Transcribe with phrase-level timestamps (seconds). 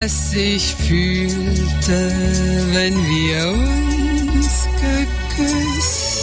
[0.00, 2.12] es sich fühlte,
[2.72, 6.17] wenn wir uns geküsst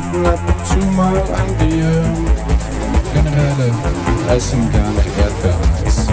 [0.00, 2.02] denken ab und zu mal an dir.
[3.12, 3.72] Generäle
[4.28, 6.06] heißen gar nicht Erdbeereis.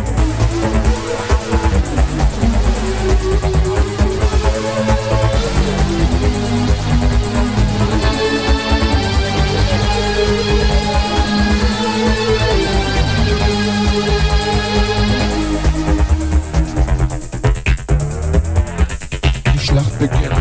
[20.00, 20.34] Beginnt.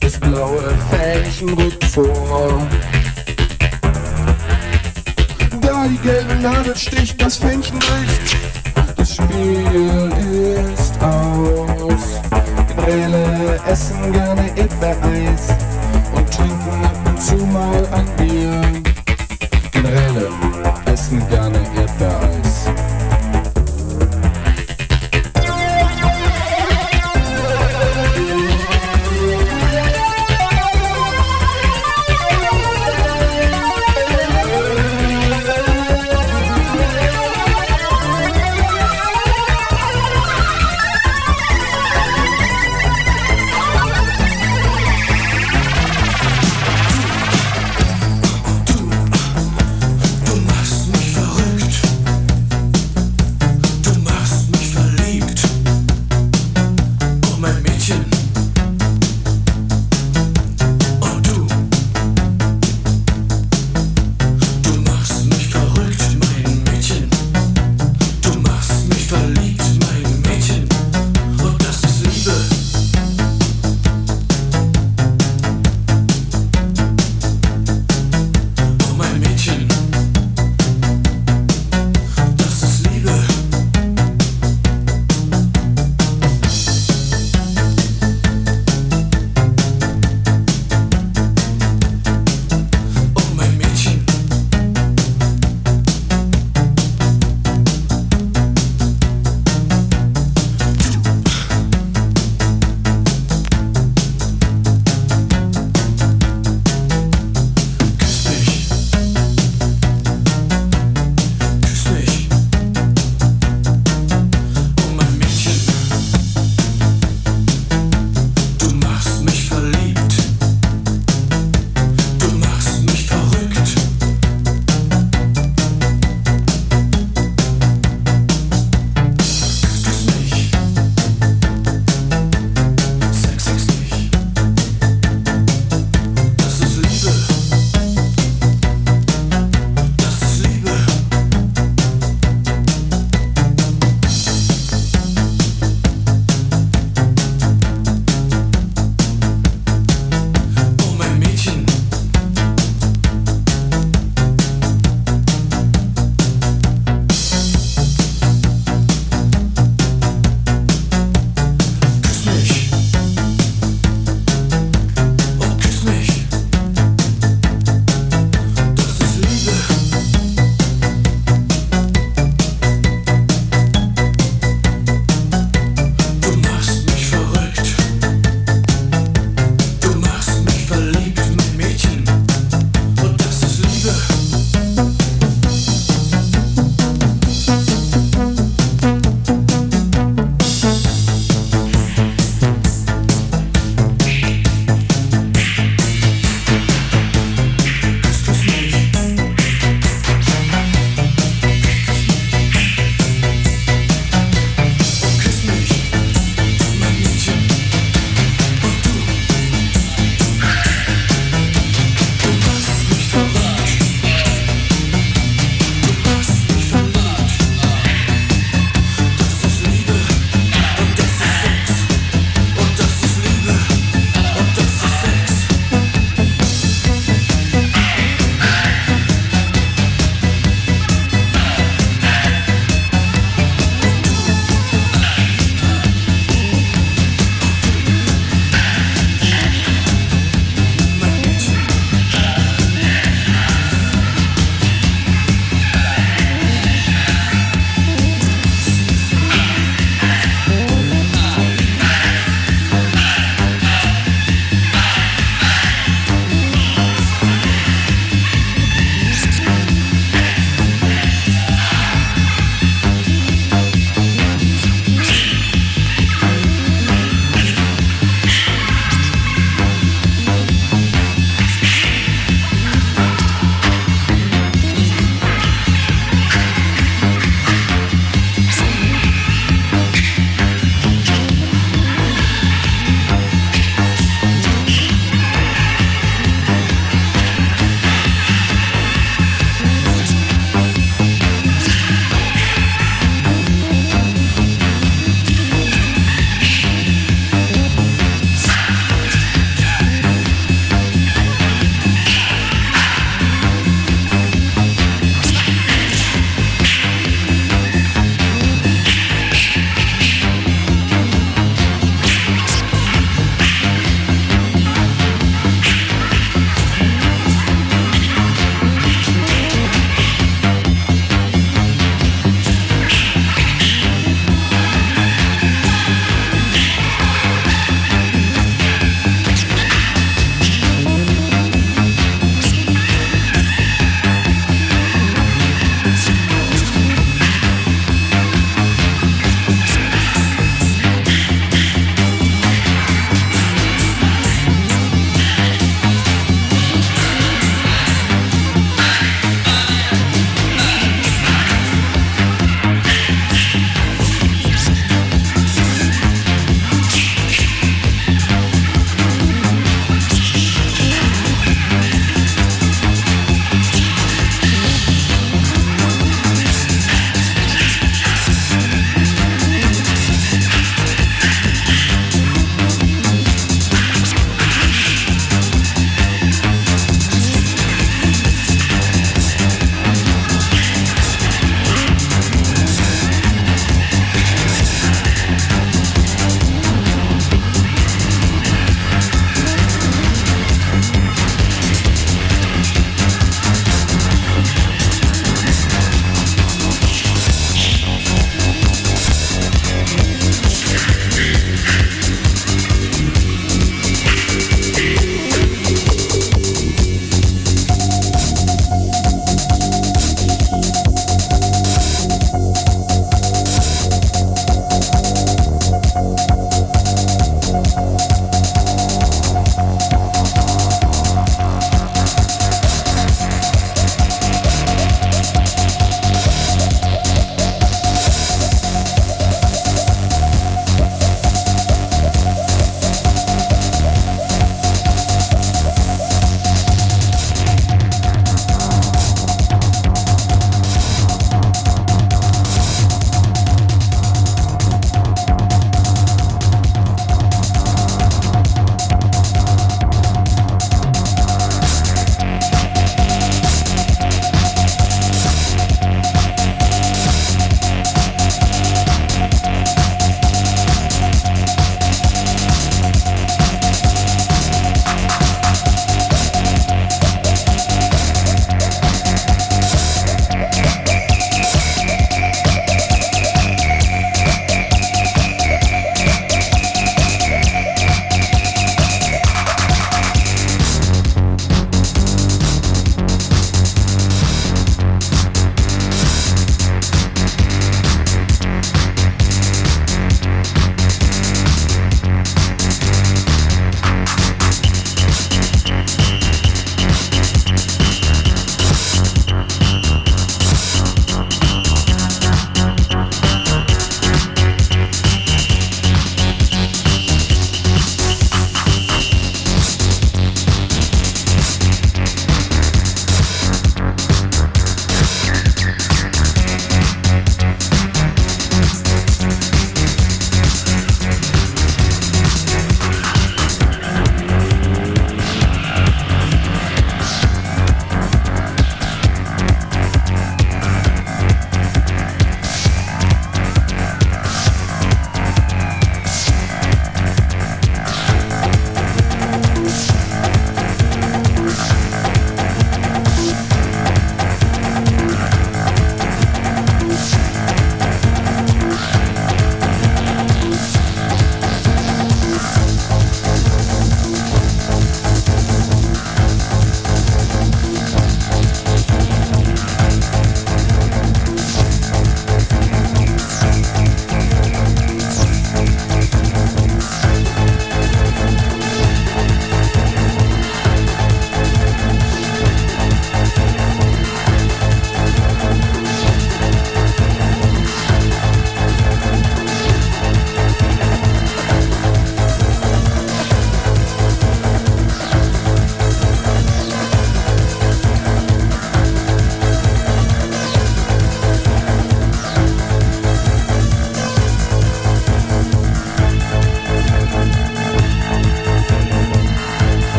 [0.00, 2.66] Das blaue Fell vor.
[5.60, 8.36] Da die gelbe Nadel sticht das Fähnchen bricht,
[8.96, 10.10] das Spiel
[10.72, 12.20] ist aus.
[12.76, 15.63] Grille essen gerne Erdbeereis.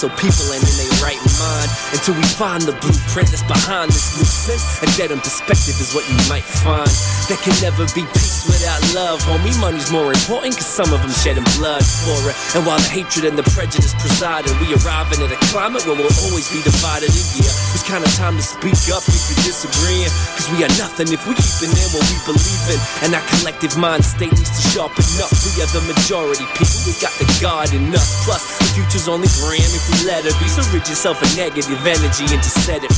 [0.00, 1.68] So people ain't in their right mind.
[1.92, 4.80] Until we find the blueprint that's behind this new sense.
[4.80, 6.88] A dead end perspective is what you might find.
[7.28, 9.20] There can never be peace without love.
[9.28, 12.36] Homie, money's more important, cause some of them shedding blood for it.
[12.56, 16.16] And while the hatred and the prejudice presiding, we arriving at a climate where we'll
[16.24, 17.12] always be divided.
[17.12, 17.52] And yeah,
[17.90, 20.14] kinda time to speak up if you're disagreeing.
[20.38, 22.78] Cause we are nothing if we keeping in what we believe in.
[23.02, 25.30] And our collective mind state needs to sharpen up.
[25.42, 28.22] We are the majority people, we got the God in us.
[28.22, 30.46] Plus, the future's only grand if we let it be.
[30.46, 32.88] So rid yourself of negative energy and just set it